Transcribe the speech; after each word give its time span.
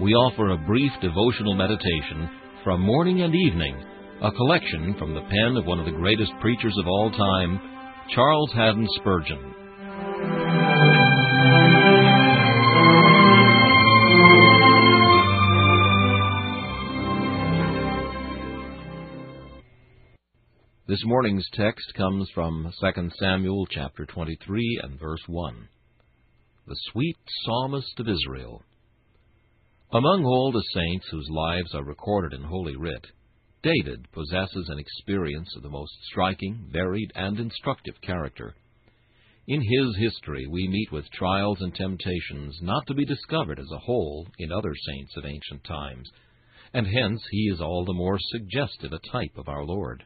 we 0.00 0.12
offer 0.14 0.50
a 0.50 0.66
brief 0.66 0.92
devotional 1.02 1.54
meditation 1.54 2.30
from 2.62 2.80
morning 2.80 3.22
and 3.22 3.34
evening, 3.34 3.84
a 4.22 4.30
collection 4.30 4.94
from 4.96 5.12
the 5.12 5.22
pen 5.22 5.56
of 5.56 5.66
one 5.66 5.80
of 5.80 5.86
the 5.86 5.90
greatest 5.90 6.30
preachers 6.40 6.76
of 6.78 6.86
all 6.86 7.10
time, 7.10 7.60
Charles 8.14 8.52
Haddon 8.52 8.86
Spurgeon. 8.94 9.54
This 20.86 21.04
morning's 21.04 21.46
text 21.54 21.92
comes 21.96 22.30
from 22.34 22.72
2 22.80 23.10
Samuel 23.18 23.66
chapter 23.66 24.06
23 24.06 24.80
and 24.84 24.98
verse 24.98 25.20
1. 25.26 25.68
The 26.68 26.76
sweet 26.92 27.16
psalmist 27.44 27.98
of 27.98 28.06
Israel. 28.08 28.62
Among 29.90 30.22
all 30.22 30.52
the 30.52 30.64
saints 30.74 31.06
whose 31.10 31.30
lives 31.30 31.74
are 31.74 31.82
recorded 31.82 32.38
in 32.38 32.44
Holy 32.44 32.76
Writ, 32.76 33.06
David 33.62 34.06
possesses 34.12 34.68
an 34.68 34.78
experience 34.78 35.48
of 35.56 35.62
the 35.62 35.70
most 35.70 35.94
striking, 36.10 36.68
varied, 36.70 37.10
and 37.14 37.40
instructive 37.40 37.98
character. 38.02 38.54
In 39.46 39.62
his 39.62 39.96
history 39.96 40.46
we 40.46 40.68
meet 40.68 40.92
with 40.92 41.10
trials 41.12 41.62
and 41.62 41.74
temptations 41.74 42.58
not 42.60 42.86
to 42.86 42.94
be 42.94 43.06
discovered 43.06 43.58
as 43.58 43.70
a 43.72 43.78
whole 43.78 44.26
in 44.38 44.52
other 44.52 44.74
saints 44.74 45.16
of 45.16 45.24
ancient 45.24 45.64
times, 45.64 46.10
and 46.74 46.86
hence 46.86 47.22
he 47.30 47.48
is 47.48 47.62
all 47.62 47.86
the 47.86 47.94
more 47.94 48.18
suggestive 48.20 48.92
a 48.92 49.00
type 49.10 49.38
of 49.38 49.48
our 49.48 49.64
Lord. 49.64 50.04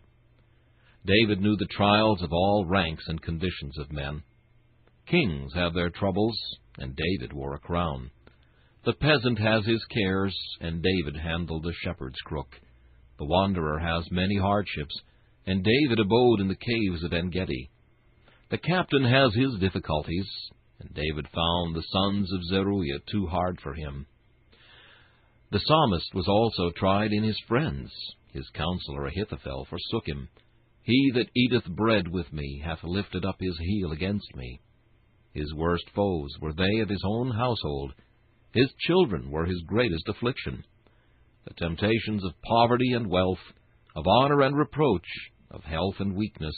David 1.04 1.40
knew 1.40 1.56
the 1.56 1.66
trials 1.66 2.22
of 2.22 2.32
all 2.32 2.66
ranks 2.68 3.08
and 3.08 3.20
conditions 3.20 3.76
of 3.78 3.90
men. 3.90 4.22
Kings 5.06 5.52
have 5.54 5.74
their 5.74 5.90
troubles, 5.90 6.38
and 6.78 6.94
David 6.94 7.32
wore 7.32 7.54
a 7.56 7.58
crown. 7.58 8.12
The 8.84 8.94
peasant 8.94 9.38
has 9.38 9.64
his 9.64 9.84
cares, 9.84 10.36
and 10.60 10.82
David 10.82 11.16
handled 11.16 11.62
the 11.62 11.72
shepherd's 11.84 12.20
crook. 12.24 12.60
The 13.16 13.24
wanderer 13.24 13.78
has 13.78 14.10
many 14.10 14.36
hardships, 14.38 15.00
and 15.46 15.62
David 15.62 16.00
abode 16.00 16.40
in 16.40 16.48
the 16.48 16.56
caves 16.56 17.04
of 17.04 17.12
En 17.12 17.30
Gedi. 17.30 17.70
The 18.50 18.58
captain 18.58 19.04
has 19.04 19.32
his 19.34 19.56
difficulties, 19.60 20.28
and 20.80 20.92
David 20.94 21.28
found 21.28 21.76
the 21.76 21.84
sons 21.92 22.32
of 22.32 22.44
Zeruiah 22.44 22.98
too 23.06 23.26
hard 23.28 23.60
for 23.60 23.72
him. 23.74 24.06
The 25.52 25.60
psalmist 25.60 26.12
was 26.12 26.26
also 26.26 26.70
tried 26.70 27.12
in 27.12 27.22
his 27.22 27.40
friends. 27.46 27.92
His 28.32 28.48
counselor 28.50 29.06
Ahithophel 29.06 29.64
forsook 29.66 30.08
him. 30.08 30.28
He 30.82 31.12
that 31.14 31.30
eateth 31.36 31.66
bread 31.66 32.08
with 32.08 32.32
me 32.32 32.60
hath 32.64 32.82
lifted 32.82 33.24
up 33.24 33.36
his 33.38 33.56
heel 33.60 33.92
against 33.92 34.34
me. 34.34 34.60
His 35.32 35.54
worst 35.54 35.88
foes 35.94 36.30
were 36.40 36.52
they 36.52 36.80
of 36.80 36.88
his 36.88 37.04
own 37.06 37.30
household, 37.30 37.94
his 38.52 38.72
children 38.80 39.30
were 39.30 39.46
his 39.46 39.62
greatest 39.66 40.08
affliction. 40.08 40.64
The 41.46 41.54
temptations 41.54 42.24
of 42.24 42.40
poverty 42.42 42.92
and 42.92 43.08
wealth, 43.08 43.40
of 43.96 44.06
honor 44.06 44.42
and 44.42 44.56
reproach, 44.56 45.06
of 45.50 45.64
health 45.64 45.96
and 45.98 46.14
weakness, 46.14 46.54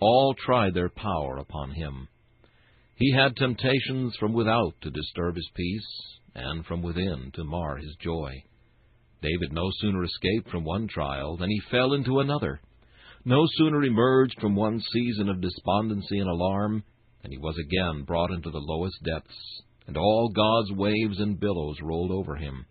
all 0.00 0.34
tried 0.34 0.74
their 0.74 0.88
power 0.88 1.38
upon 1.38 1.72
him. 1.72 2.08
He 2.96 3.12
had 3.12 3.36
temptations 3.36 4.14
from 4.18 4.32
without 4.32 4.74
to 4.82 4.90
disturb 4.90 5.34
his 5.34 5.50
peace, 5.54 6.18
and 6.34 6.64
from 6.64 6.82
within 6.82 7.32
to 7.34 7.44
mar 7.44 7.76
his 7.76 7.96
joy. 8.00 8.42
David 9.20 9.52
no 9.52 9.70
sooner 9.78 10.04
escaped 10.04 10.50
from 10.50 10.64
one 10.64 10.86
trial 10.86 11.36
than 11.36 11.50
he 11.50 11.60
fell 11.70 11.94
into 11.94 12.20
another. 12.20 12.60
No 13.24 13.44
sooner 13.54 13.82
emerged 13.82 14.38
from 14.40 14.54
one 14.54 14.80
season 14.92 15.28
of 15.28 15.40
despondency 15.40 16.18
and 16.18 16.28
alarm 16.28 16.84
than 17.22 17.32
he 17.32 17.38
was 17.38 17.56
again 17.58 18.04
brought 18.04 18.30
into 18.30 18.50
the 18.50 18.58
lowest 18.58 19.02
depths 19.02 19.62
and 19.86 19.96
all 19.96 20.30
God's 20.34 20.72
waves 20.72 21.20
and 21.20 21.38
billows 21.38 21.76
rolled 21.82 22.10
over 22.10 22.36
him. 22.36 22.66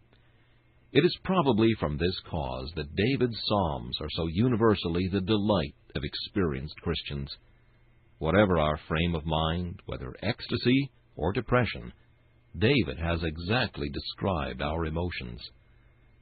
It 0.92 1.04
is 1.04 1.18
probably 1.24 1.70
from 1.80 1.98
this 1.98 2.20
cause 2.30 2.72
that 2.76 2.96
David's 2.96 3.40
Psalms 3.46 3.98
are 4.00 4.10
so 4.12 4.28
universally 4.28 5.08
the 5.12 5.22
delight 5.22 5.76
of 5.96 6.04
experienced 6.04 6.76
Christians. 6.82 7.30
Whatever 8.20 8.60
our 8.60 8.78
frame 8.88 9.16
of 9.16 9.26
mind, 9.26 9.82
whether 9.86 10.14
ecstasy 10.22 10.92
or 11.16 11.34
depression, 11.34 11.94
David 12.58 13.00
has 13.00 13.24
exactly 13.24 13.90
described 13.90 14.62
our 14.62 14.86
emotions. 14.86 15.42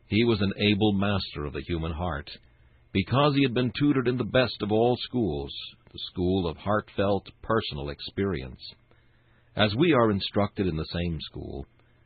He 0.07 0.23
was 0.23 0.41
an 0.41 0.53
able 0.57 0.93
master 0.93 1.45
of 1.45 1.53
the 1.53 1.63
human 1.67 1.91
heart, 1.91 2.29
because 2.93 3.35
he 3.35 3.43
had 3.43 3.53
been 3.53 3.71
tutored 3.77 4.07
in 4.07 4.17
the 4.17 4.23
best 4.23 4.61
of 4.61 4.71
all 4.71 4.97
schools, 5.01 5.53
the 5.91 5.99
school 6.11 6.47
of 6.47 6.57
heartfelt 6.57 7.27
personal 7.41 7.89
experience. 7.89 8.61
As 9.55 9.75
we 9.75 9.93
are 9.93 10.11
instructed 10.11 10.67
in 10.67 10.77
the 10.77 10.85
same 10.93 11.19
school, 11.21 11.65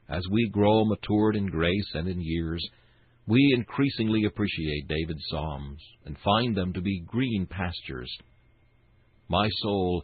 as 0.10 0.24
we 0.32 0.50
grow 0.50 0.84
matured 0.86 1.36
in 1.36 1.46
grace 1.48 1.92
and 1.94 2.08
in 2.08 2.20
years, 2.22 2.68
We 3.28 3.54
increasingly 3.58 4.26
appreciate 4.26 4.88
David's 4.88 5.24
Psalms 5.30 5.82
and 6.06 6.16
find 6.24 6.56
them 6.56 6.74
to 6.74 6.82
be 6.82 7.04
green 7.08 7.48
pastures. 7.50 8.12
My 9.30 9.50
soul, 9.64 10.04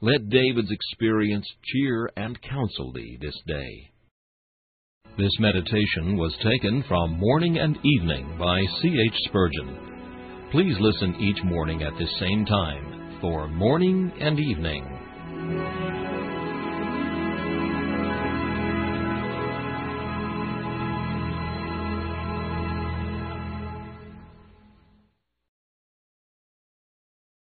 let 0.00 0.30
David's 0.30 0.70
experience 0.70 1.46
cheer 1.64 2.10
and 2.16 2.40
counsel 2.40 2.92
thee 2.92 3.18
this 3.20 3.38
day. 3.46 3.90
This 5.18 5.32
meditation 5.38 6.16
was 6.16 6.34
taken 6.42 6.82
from 6.88 7.18
Morning 7.20 7.58
and 7.58 7.76
Evening 7.84 8.38
by 8.38 8.62
C. 8.80 8.88
H. 8.88 9.18
Spurgeon. 9.26 10.48
Please 10.50 10.76
listen 10.80 11.14
each 11.20 11.44
morning 11.44 11.82
at 11.82 11.92
this 11.98 12.18
same 12.18 12.46
time 12.46 13.18
for 13.20 13.48
Morning 13.48 14.10
and 14.18 14.40
Evening. 14.40 15.01